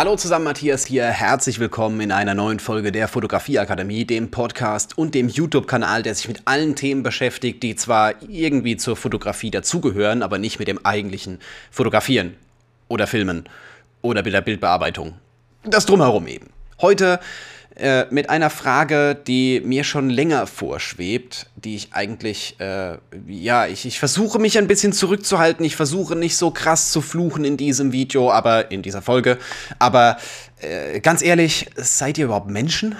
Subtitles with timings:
[0.00, 1.04] Hallo zusammen, Matthias hier.
[1.04, 6.26] Herzlich willkommen in einer neuen Folge der Fotografieakademie, dem Podcast und dem YouTube-Kanal, der sich
[6.26, 11.38] mit allen Themen beschäftigt, die zwar irgendwie zur Fotografie dazugehören, aber nicht mit dem eigentlichen
[11.70, 12.34] Fotografieren
[12.88, 13.44] oder Filmen
[14.00, 15.16] oder mit der Bildbearbeitung.
[15.64, 16.46] Das drumherum eben.
[16.80, 17.20] Heute
[17.76, 23.86] äh, mit einer Frage, die mir schon länger vorschwebt, die ich eigentlich, äh, ja, ich,
[23.86, 25.64] ich versuche mich ein bisschen zurückzuhalten.
[25.64, 29.38] Ich versuche nicht so krass zu fluchen in diesem Video, aber in dieser Folge.
[29.78, 30.18] Aber
[30.60, 32.96] äh, ganz ehrlich, seid ihr überhaupt Menschen?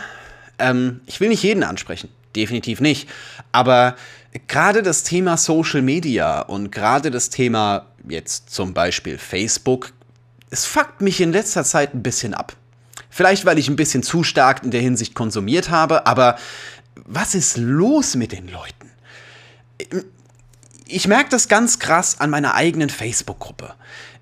[0.59, 3.09] Ähm, ich will nicht jeden ansprechen, definitiv nicht.
[3.52, 3.97] Aber
[4.47, 9.92] gerade das Thema Social Media und gerade das Thema jetzt zum Beispiel Facebook,
[10.50, 12.55] es fuckt mich in letzter Zeit ein bisschen ab.
[13.10, 16.38] Vielleicht, weil ich ein bisschen zu stark in der Hinsicht konsumiert habe, aber
[17.05, 18.91] was ist los mit den Leuten?
[20.86, 23.74] Ich merke das ganz krass an meiner eigenen Facebook-Gruppe.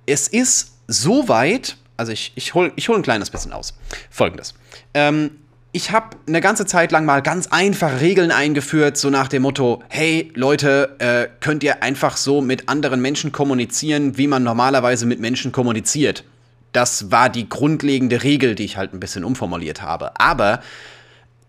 [0.06, 3.74] Es ist so weit, also ich, ich hole ich hol ein kleines bisschen aus.
[4.10, 4.54] Folgendes.
[4.94, 5.30] Ähm,
[5.72, 9.82] ich habe eine ganze Zeit lang mal ganz einfache Regeln eingeführt, so nach dem Motto,
[9.88, 15.20] hey Leute, äh, könnt ihr einfach so mit anderen Menschen kommunizieren, wie man normalerweise mit
[15.20, 16.24] Menschen kommuniziert.
[16.72, 20.18] Das war die grundlegende Regel, die ich halt ein bisschen umformuliert habe.
[20.20, 20.60] Aber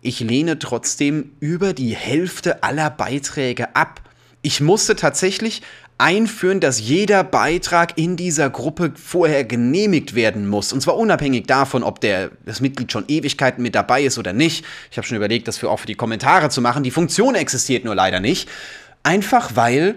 [0.01, 4.01] ich lehne trotzdem über die Hälfte aller Beiträge ab.
[4.41, 5.61] Ich musste tatsächlich
[5.97, 10.71] einführen, dass jeder Beitrag in dieser Gruppe vorher genehmigt werden muss.
[10.71, 14.63] Und zwar unabhängig davon, ob der, das Mitglied schon Ewigkeiten mit dabei ist oder nicht.
[14.89, 16.83] Ich habe schon überlegt, das für auch für die Kommentare zu machen.
[16.83, 18.47] Die Funktion existiert nur leider nicht.
[19.03, 19.95] Einfach weil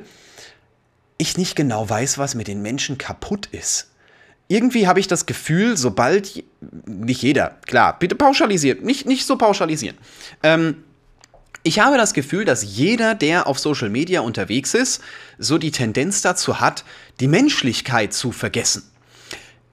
[1.18, 3.91] ich nicht genau weiß, was mit den Menschen kaputt ist
[4.52, 6.44] irgendwie habe ich das Gefühl, sobald,
[6.84, 9.96] nicht jeder, klar, bitte pauschalisiert, nicht, nicht so pauschalisieren.
[10.42, 10.84] Ähm,
[11.62, 15.00] ich habe das Gefühl, dass jeder, der auf Social Media unterwegs ist,
[15.38, 16.84] so die Tendenz dazu hat,
[17.20, 18.82] die Menschlichkeit zu vergessen.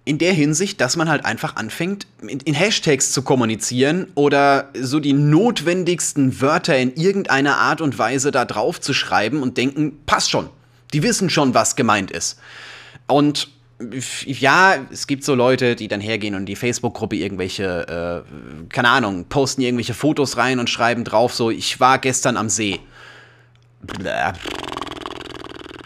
[0.06, 5.14] In der Hinsicht, dass man halt einfach anfängt, in, Hashtags zu kommunizieren oder so die
[5.14, 10.50] notwendigsten Wörter in irgendeiner Art und Weise da drauf zu schreiben und denken, passt schon.
[10.94, 12.40] Die wissen schon, was gemeint ist.
[13.08, 13.50] Und
[14.26, 19.26] ja, es gibt so Leute, die dann hergehen und die Facebook-Gruppe irgendwelche, äh, keine Ahnung,
[19.26, 22.80] posten irgendwelche Fotos rein und schreiben drauf so, ich war gestern am See.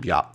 [0.04, 0.32] Ja.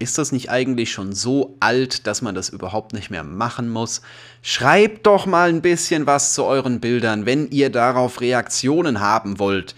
[0.00, 4.02] Ist das nicht eigentlich schon so alt, dass man das überhaupt nicht mehr machen muss?
[4.42, 9.74] Schreibt doch mal ein bisschen was zu euren Bildern, wenn ihr darauf Reaktionen haben wollt.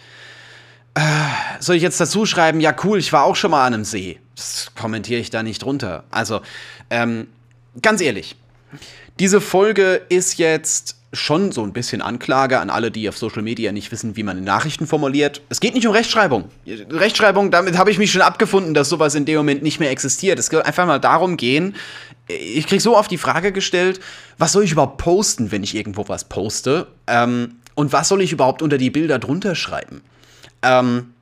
[0.97, 3.84] Äh, soll ich jetzt dazu schreiben, ja cool, ich war auch schon mal an einem
[3.84, 4.19] See?
[4.34, 6.05] Das kommentiere ich da nicht drunter.
[6.11, 6.41] Also,
[6.89, 7.27] ähm,
[7.83, 8.34] ganz ehrlich,
[9.21, 13.73] diese Folge ist jetzt schon so ein bisschen Anklage an alle, die auf Social Media
[13.73, 15.43] nicht wissen, wie man Nachrichten formuliert.
[15.51, 16.51] Es geht nicht um Rechtschreibung.
[16.67, 20.39] Rechtschreibung, damit habe ich mich schon abgefunden, dass sowas in dem Moment nicht mehr existiert.
[20.39, 21.77] Es wird einfach mal darum gehen,
[22.27, 24.01] ich kriege so oft die Frage gestellt,
[24.39, 26.87] was soll ich überhaupt posten, wenn ich irgendwo was poste?
[27.07, 30.01] Ähm, und was soll ich überhaupt unter die Bilder drunter schreiben?
[30.66, 31.15] Ähm,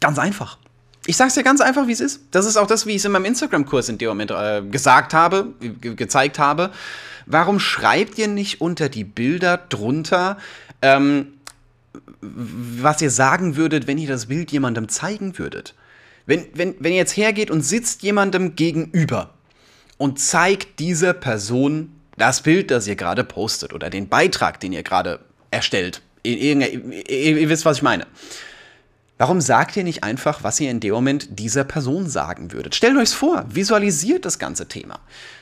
[0.00, 0.58] ganz einfach.
[1.06, 2.22] Ich sag's dir ganz einfach, wie es ist.
[2.30, 5.12] Das ist auch das, wie ich es in meinem Instagram-Kurs in dem Moment äh, gesagt
[5.12, 6.70] habe, ge gezeigt habe.
[7.26, 10.38] Warum schreibt ihr nicht unter die Bilder drunter,
[10.80, 11.34] ähm,
[12.20, 15.74] was ihr sagen würdet, wenn ihr das Bild jemandem zeigen würdet?
[16.26, 19.34] Wenn, wenn, wenn ihr jetzt hergeht und sitzt jemandem gegenüber
[19.98, 24.82] und zeigt dieser Person das Bild, das ihr gerade postet oder den Beitrag, den ihr
[24.82, 25.20] gerade
[25.50, 26.00] erstellt.
[26.22, 26.72] Ihr, ihr,
[27.10, 28.06] ihr, ihr wisst, was ich meine.
[29.16, 32.74] Warum sagt ihr nicht einfach, was ihr in dem Moment dieser Person sagen würdet?
[32.74, 34.98] Stellt euch vor, visualisiert das ganze Thema.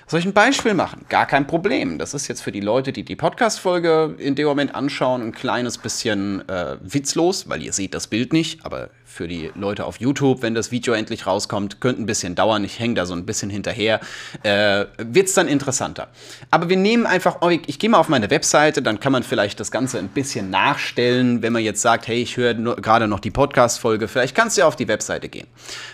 [0.07, 1.07] Soll ich ein Beispiel machen?
[1.09, 1.97] Gar kein Problem.
[1.99, 5.79] Das ist jetzt für die Leute, die die Podcast-Folge in dem Moment anschauen, ein kleines
[5.79, 8.67] bisschen äh, witzlos, weil ihr seht das Bild nicht.
[8.67, 12.65] Aber für die Leute auf YouTube, wenn das Video endlich rauskommt, könnte ein bisschen dauern.
[12.65, 14.01] Ich hänge da so ein bisschen hinterher.
[14.43, 16.09] Äh, Wird es dann interessanter.
[16.51, 19.61] Aber wir nehmen einfach, oh, ich gehe mal auf meine Webseite, dann kann man vielleicht
[19.61, 23.31] das Ganze ein bisschen nachstellen, wenn man jetzt sagt, hey, ich höre gerade noch die
[23.63, 24.09] Podcast-Folge.
[24.09, 25.47] Vielleicht kannst du ja auf die Webseite gehen.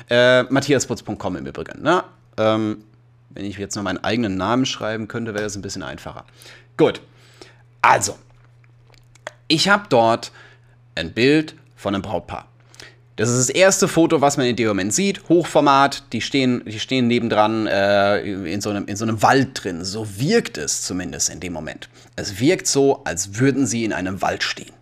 [0.08, 1.82] Äh, matthiasputz.com im Übrigen.
[1.82, 2.02] Ne?
[2.36, 2.84] Ähm,
[3.30, 6.24] wenn ich jetzt noch meinen eigenen Namen schreiben könnte, wäre das ein bisschen einfacher.
[6.76, 7.02] Gut.
[7.82, 8.18] Also,
[9.48, 10.32] ich habe dort
[10.94, 12.48] ein Bild von einem Brautpaar.
[13.18, 15.28] Das ist das erste Foto, was man in dem Moment sieht.
[15.28, 19.84] Hochformat, die stehen, die stehen nebendran äh, in, so einem, in so einem Wald drin.
[19.84, 21.88] So wirkt es zumindest in dem Moment.
[22.14, 24.72] Es wirkt so, als würden sie in einem Wald stehen.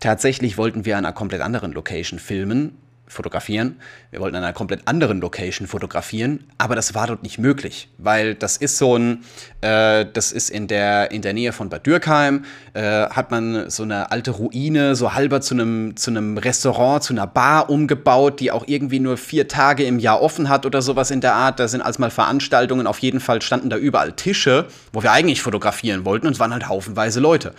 [0.00, 2.76] Tatsächlich wollten wir an einer komplett anderen Location filmen,
[3.08, 3.80] fotografieren.
[4.10, 8.34] Wir wollten an einer komplett anderen Location fotografieren, aber das war dort nicht möglich, weil
[8.34, 9.24] das ist so ein,
[9.60, 12.44] äh, das ist in der, in der Nähe von Bad Dürkheim,
[12.74, 17.12] äh, hat man so eine alte Ruine, so halber zu einem, zu einem Restaurant, zu
[17.12, 21.10] einer Bar umgebaut, die auch irgendwie nur vier Tage im Jahr offen hat oder sowas
[21.10, 21.58] in der Art.
[21.60, 25.42] Da sind als mal Veranstaltungen, auf jeden Fall standen da überall Tische, wo wir eigentlich
[25.42, 27.54] fotografieren wollten und es waren halt haufenweise Leute.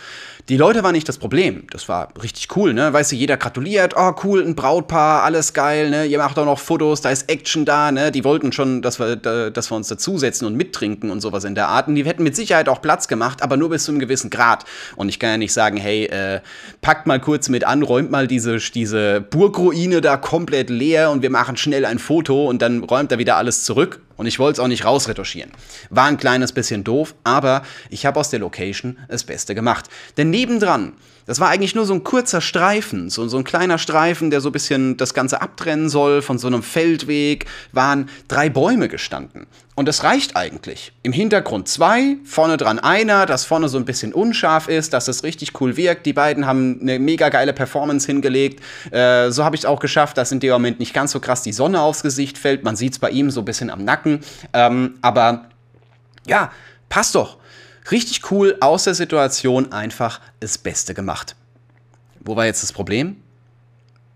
[0.50, 1.68] Die Leute waren nicht das Problem.
[1.70, 2.92] Das war richtig cool, ne?
[2.92, 6.06] Weißt du, jeder gratuliert, oh cool, ein Brautpaar, alles geil, ne?
[6.06, 8.12] Ihr macht auch noch Fotos, da ist Action da, ne?
[8.12, 11.70] Die wollten schon, dass wir, dass wir uns dazusetzen und mittrinken und sowas in der
[11.70, 11.88] Art.
[11.88, 14.66] Und die hätten mit Sicherheit auch Platz gemacht, aber nur bis zu einem gewissen Grad.
[14.98, 16.42] Und ich kann ja nicht sagen, hey, äh,
[16.82, 21.30] packt mal kurz mit an, räumt mal diese, diese Burgruine da komplett leer und wir
[21.30, 24.02] machen schnell ein Foto und dann räumt er wieder alles zurück.
[24.18, 25.50] Und ich wollte es auch nicht rausretuschieren.
[25.90, 29.86] War ein kleines bisschen doof, aber ich habe aus der Location das Beste gemacht.
[30.18, 30.92] Denn nebendran,
[31.30, 34.50] das war eigentlich nur so ein kurzer Streifen, so, so ein kleiner Streifen, der so
[34.50, 39.46] ein bisschen das Ganze abtrennen soll von so einem Feldweg, waren drei Bäume gestanden.
[39.76, 40.92] Und das reicht eigentlich.
[41.04, 45.22] Im Hintergrund zwei, vorne dran einer, das vorne so ein bisschen unscharf ist, dass es
[45.22, 46.08] richtig cool wirkt.
[46.08, 48.64] Die beiden haben eine mega geile Performance hingelegt.
[48.90, 51.44] Äh, so habe ich es auch geschafft, dass in dem Moment nicht ganz so krass
[51.44, 52.64] die Sonne aufs Gesicht fällt.
[52.64, 54.22] Man sieht es bei ihm so ein bisschen am Nacken.
[54.52, 55.50] Ähm, aber
[56.26, 56.52] ja,
[56.90, 57.38] passt doch.
[57.92, 61.36] Richtig cool aus der Situation einfach das Beste gemacht.
[62.20, 63.18] Wo war jetzt das Problem?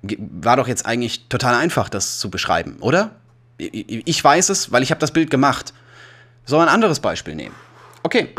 [0.02, 3.12] War doch jetzt eigentlich total einfach, das zu beschreiben, oder?
[3.58, 5.74] Ich weiß es, weil ich habe das Bild gemacht.
[6.46, 7.56] Soll ein anderes Beispiel nehmen?
[8.04, 8.30] Okay,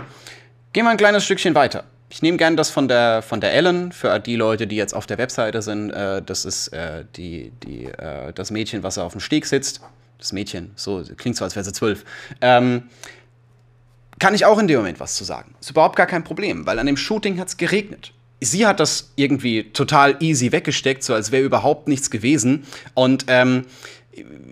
[0.72, 1.84] gehen wir ein kleines Stückchen weiter.
[2.10, 5.06] Ich nehme gerne das von der, von der Ellen, für die Leute, die jetzt auf
[5.06, 5.90] der Webseite sind.
[5.90, 9.80] Äh, das ist äh, die, die, äh, das Mädchen, was auf dem Steg sitzt.
[10.18, 12.04] Das Mädchen, so klingt so, als wäre sie zwölf.
[12.40, 12.84] Ähm,
[14.24, 15.54] kann ich auch in dem Moment was zu sagen.
[15.60, 18.14] Ist überhaupt gar kein Problem, weil an dem Shooting hat es geregnet.
[18.40, 22.64] Sie hat das irgendwie total easy weggesteckt, so als wäre überhaupt nichts gewesen.
[22.94, 23.66] Und ähm,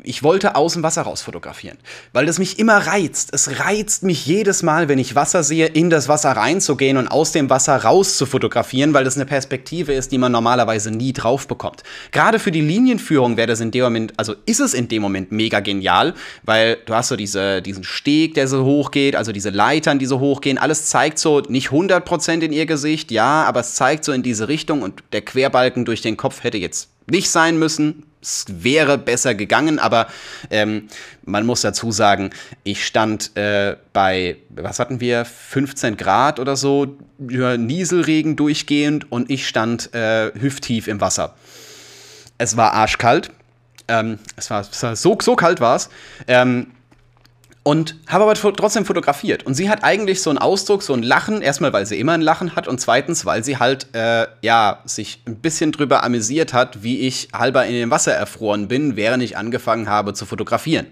[0.02, 1.78] ich wollte aus dem Wasser raus fotografieren,
[2.12, 3.30] weil das mich immer reizt.
[3.32, 7.32] Es reizt mich jedes Mal, wenn ich Wasser sehe, in das Wasser reinzugehen und aus
[7.32, 11.46] dem Wasser raus zu fotografieren, weil das eine Perspektive ist, die man normalerweise nie drauf
[11.46, 11.82] bekommt.
[12.10, 15.32] Gerade für die Linienführung wäre das in dem Moment, also ist es in dem Moment
[15.32, 19.98] mega genial, weil du hast so diese, diesen Steg, der so hochgeht, also diese Leitern,
[19.98, 24.04] die so hochgehen, alles zeigt so nicht 100% in ihr Gesicht, ja, aber es zeigt
[24.04, 28.04] so in diese Richtung und der Querbalken durch den Kopf hätte jetzt nicht sein müssen,
[28.22, 30.06] es wäre besser gegangen, aber
[30.50, 30.88] ähm,
[31.24, 32.30] man muss dazu sagen,
[32.62, 36.96] ich stand äh, bei, was hatten wir, 15 Grad oder so,
[37.28, 41.34] ja, Nieselregen durchgehend und ich stand äh, hüfttief im Wasser.
[42.38, 43.30] Es war arschkalt.
[43.88, 45.88] Ähm, es war so, so kalt war es.
[46.28, 46.68] Ähm,
[47.64, 49.44] und habe aber trotzdem fotografiert.
[49.44, 52.20] Und sie hat eigentlich so einen Ausdruck, so ein Lachen, erstmal, weil sie immer ein
[52.20, 56.82] Lachen hat und zweitens, weil sie halt, äh, ja, sich ein bisschen drüber amüsiert hat,
[56.82, 60.86] wie ich halber in dem Wasser erfroren bin, während ich angefangen habe zu fotografieren.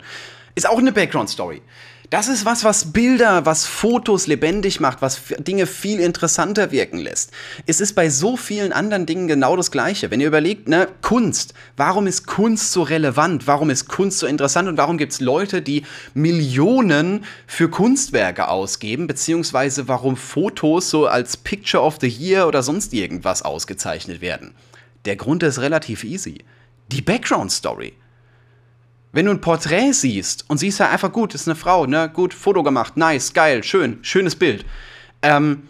[0.55, 1.63] Ist auch eine Background-Story.
[2.11, 7.31] Das ist was, was Bilder, was Fotos lebendig macht, was Dinge viel interessanter wirken lässt.
[7.67, 10.11] Es ist bei so vielen anderen Dingen genau das Gleiche.
[10.11, 13.47] Wenn ihr überlegt, ne, Kunst, warum ist Kunst so relevant?
[13.47, 14.69] Warum ist Kunst so interessant?
[14.69, 19.07] Und warum gibt es Leute, die Millionen für Kunstwerke ausgeben?
[19.07, 24.57] Beziehungsweise warum Fotos so als Picture of the Year oder sonst irgendwas ausgezeichnet werden?
[25.05, 26.39] Der Grund ist relativ easy.
[26.91, 27.93] Die Background Story.
[29.13, 32.33] Wenn du ein Porträt siehst und siehst ja einfach gut, ist eine Frau, ne, gut,
[32.33, 34.65] Foto gemacht, nice, geil, schön, schönes Bild.
[35.23, 35.65] Ähm,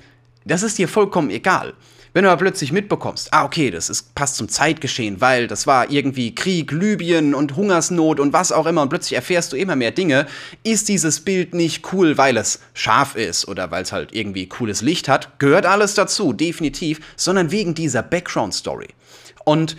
[0.45, 1.75] das ist dir vollkommen egal.
[2.13, 5.91] Wenn du aber plötzlich mitbekommst, ah, okay, das ist, passt zum Zeitgeschehen, weil das war
[5.91, 9.93] irgendwie Krieg, Libyen und Hungersnot und was auch immer und plötzlich erfährst du immer mehr
[9.93, 10.27] Dinge,
[10.65, 14.83] ist dieses Bild nicht cool, weil es scharf ist oder weil es halt irgendwie cooles
[14.83, 18.89] Licht hat, gehört alles dazu, definitiv, sondern wegen dieser Background-Story.
[19.45, 19.77] Und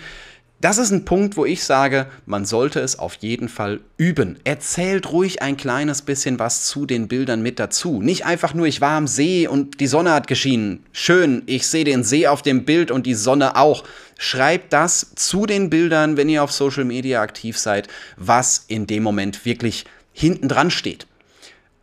[0.62, 4.38] das ist ein Punkt, wo ich sage, man sollte es auf jeden Fall üben.
[4.44, 8.02] Erzählt ruhig ein kleines bisschen was zu den Bildern mit dazu.
[8.02, 10.84] Nicht einfach nur, ich war am See und die Sonne hat geschienen.
[10.92, 13.84] Schön, ich sehe den See auf dem Bild und die Sonne auch.
[14.20, 17.88] Schreibt das zu den Bildern, wenn ihr auf Social Media aktiv seid,
[18.18, 21.08] was in dem Moment wirklich hinten dran steht.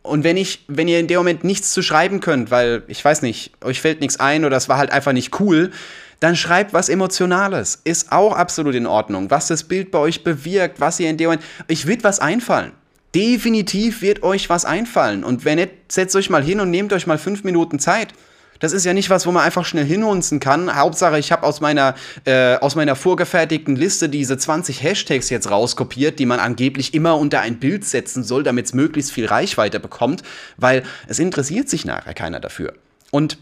[0.01, 3.21] Und wenn ich, wenn ihr in dem Moment nichts zu schreiben könnt, weil ich weiß
[3.21, 5.71] nicht, euch fällt nichts ein oder es war halt einfach nicht cool,
[6.19, 7.79] dann schreibt was Emotionales.
[7.83, 9.31] Ist auch absolut in Ordnung.
[9.31, 11.37] Was das Bild bei euch bewirkt, was ihr in dem.
[11.67, 12.71] Ich wird was einfallen.
[13.15, 15.23] Definitiv wird euch was einfallen.
[15.23, 18.13] Und wenn nicht, setzt euch mal hin und nehmt euch mal fünf Minuten Zeit.
[18.59, 20.75] Das ist ja nicht was, wo man einfach schnell hinhunzen kann.
[20.75, 21.95] Hauptsache, ich habe aus meiner
[22.25, 27.39] äh, aus meiner vorgefertigten Liste diese 20 Hashtags jetzt rauskopiert, die man angeblich immer unter
[27.39, 30.23] ein Bild setzen soll, damit es möglichst viel Reichweite bekommt,
[30.57, 32.73] weil es interessiert sich nachher keiner dafür.
[33.11, 33.37] Und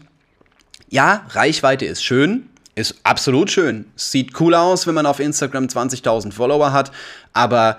[0.88, 3.86] ja, Reichweite ist schön, ist absolut schön.
[3.96, 6.92] Sieht cool aus, wenn man auf Instagram 20.000 Follower hat,
[7.32, 7.78] aber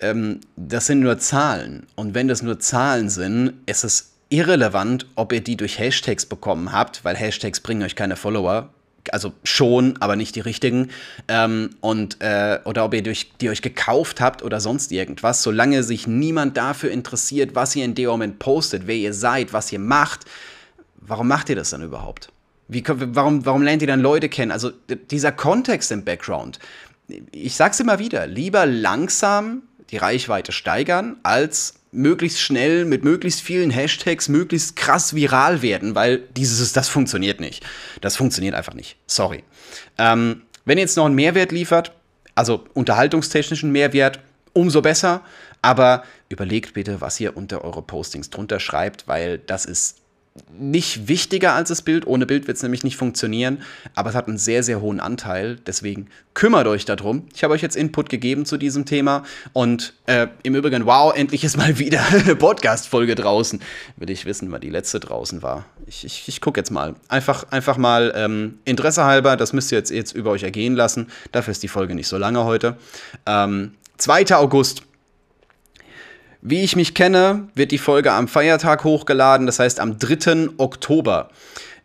[0.00, 1.86] ähm, das sind nur Zahlen.
[1.96, 6.72] Und wenn das nur Zahlen sind, ist es irrelevant, ob ihr die durch Hashtags bekommen
[6.72, 8.70] habt, weil Hashtags bringen euch keine Follower.
[9.10, 10.90] Also schon, aber nicht die richtigen.
[11.28, 15.42] Ähm, und, äh, oder ob ihr durch, die euch gekauft habt oder sonst irgendwas.
[15.42, 19.72] Solange sich niemand dafür interessiert, was ihr in dem Moment postet, wer ihr seid, was
[19.72, 20.26] ihr macht,
[20.96, 22.30] warum macht ihr das dann überhaupt?
[22.68, 24.52] Wie, warum, warum lernt ihr dann Leute kennen?
[24.52, 24.70] Also
[25.10, 26.58] dieser Kontext im Background.
[27.32, 33.70] Ich sag's immer wieder, lieber langsam die Reichweite steigern, als möglichst schnell mit möglichst vielen
[33.70, 37.64] Hashtags möglichst krass viral werden, weil dieses, das funktioniert nicht.
[38.02, 38.96] Das funktioniert einfach nicht.
[39.06, 39.42] Sorry.
[39.96, 41.92] Ähm, wenn ihr jetzt noch einen Mehrwert liefert,
[42.34, 44.20] also unterhaltungstechnischen Mehrwert,
[44.52, 45.22] umso besser.
[45.62, 49.96] Aber überlegt bitte, was ihr unter eure Postings drunter schreibt, weil das ist
[50.58, 52.06] nicht wichtiger als das Bild.
[52.06, 53.62] Ohne Bild wird es nämlich nicht funktionieren,
[53.94, 55.56] aber es hat einen sehr, sehr hohen Anteil.
[55.66, 57.26] Deswegen kümmert euch darum.
[57.34, 61.44] Ich habe euch jetzt Input gegeben zu diesem Thema und äh, im Übrigen, wow, endlich
[61.44, 63.60] ist mal wieder eine Podcast-Folge draußen.
[63.96, 65.66] Will ich wissen, wann die letzte draußen war.
[65.86, 66.94] Ich, ich, ich gucke jetzt mal.
[67.08, 71.08] Einfach, einfach mal ähm, Interesse halber, das müsst ihr jetzt, jetzt über euch ergehen lassen.
[71.32, 72.76] Dafür ist die Folge nicht so lange heute.
[73.26, 74.36] Ähm, 2.
[74.36, 74.82] August
[76.40, 80.50] wie ich mich kenne, wird die Folge am Feiertag hochgeladen, das heißt am 3.
[80.58, 81.30] Oktober.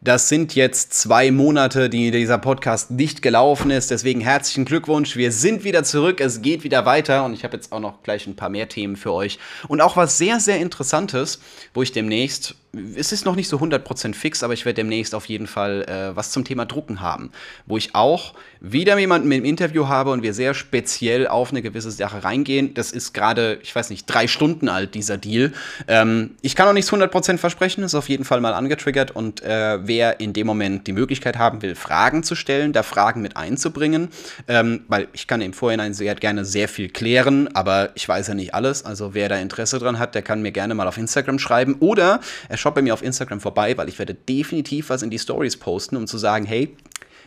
[0.03, 3.89] Das sind jetzt zwei Monate, die dieser Podcast nicht gelaufen ist.
[3.89, 5.15] Deswegen herzlichen Glückwunsch.
[5.15, 6.19] Wir sind wieder zurück.
[6.19, 7.23] Es geht wieder weiter.
[7.23, 9.39] Und ich habe jetzt auch noch gleich ein paar mehr Themen für euch.
[9.69, 11.39] Und auch was sehr, sehr Interessantes,
[11.73, 12.55] wo ich demnächst
[12.95, 16.15] es ist noch nicht so 100% fix, aber ich werde demnächst auf jeden Fall äh,
[16.15, 17.31] was zum Thema Drucken haben,
[17.67, 21.91] wo ich auch wieder jemanden im Interview habe und wir sehr speziell auf eine gewisse
[21.91, 22.73] Sache reingehen.
[22.73, 25.53] Das ist gerade, ich weiß nicht, drei Stunden alt, dieser Deal.
[25.87, 29.87] Ähm, ich kann auch nichts 100% versprechen, ist auf jeden Fall mal angetriggert und äh,
[29.93, 34.09] wer in dem Moment die Möglichkeit haben will, Fragen zu stellen, da Fragen mit einzubringen,
[34.47, 38.33] ähm, weil ich kann im Vorhinein sehr gerne sehr viel klären, aber ich weiß ja
[38.33, 41.37] nicht alles, also wer da Interesse dran hat, der kann mir gerne mal auf Instagram
[41.37, 45.11] schreiben oder er schaut bei mir auf Instagram vorbei, weil ich werde definitiv was in
[45.11, 46.75] die Stories posten, um zu sagen, hey,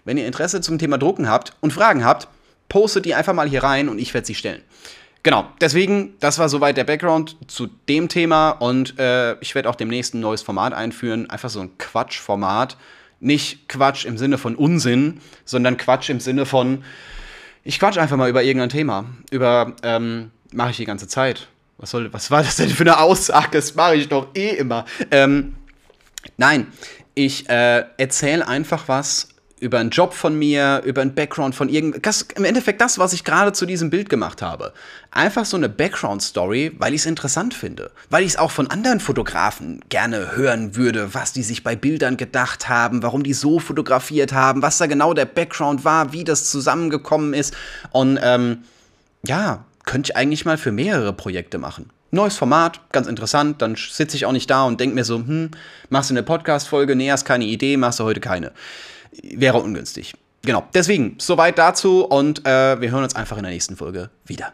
[0.05, 2.27] wenn ihr Interesse zum Thema Drucken habt und Fragen habt,
[2.69, 4.63] postet die einfach mal hier rein und ich werde sie stellen.
[5.27, 9.75] Genau, deswegen, das war soweit der Background zu dem Thema und äh, ich werde auch
[9.75, 12.77] demnächst ein neues Format einführen, einfach so ein Quatschformat.
[13.19, 16.85] Nicht Quatsch im Sinne von Unsinn, sondern Quatsch im Sinne von,
[17.65, 19.07] ich quatsch einfach mal über irgendein Thema.
[19.33, 21.49] Über, ähm, mache ich die ganze Zeit.
[21.79, 23.49] Was, soll, was war das denn für eine Aussage?
[23.51, 24.85] Das mache ich doch eh immer.
[25.11, 25.57] Ähm,
[26.37, 26.69] nein,
[27.17, 32.27] ich äh, erzähle einfach was über einen Job von mir, über einen Background von irgendwas.
[32.35, 34.73] Im Endeffekt das, was ich gerade zu diesem Bild gemacht habe.
[35.11, 37.91] Einfach so eine Background-Story, weil ich es interessant finde.
[38.11, 42.19] Weil ich es auch von anderen Fotografen gerne hören würde, was die sich bei Bildern
[42.19, 46.51] gedacht haben, warum die so fotografiert haben, was da genau der Background war, wie das
[46.51, 47.57] zusammengekommen ist.
[47.93, 48.59] Und ähm,
[49.27, 51.91] ja, könnte ich eigentlich mal für mehrere Projekte machen.
[52.11, 55.51] Neues Format, ganz interessant, dann sitze ich auch nicht da und denke mir so, hm,
[55.89, 58.53] machst du eine Podcast-Folge, nee, hast keine Idee, machst du heute keine.
[59.23, 60.15] Wäre ungünstig.
[60.43, 64.53] Genau, deswegen, soweit dazu und äh, wir hören uns einfach in der nächsten Folge wieder.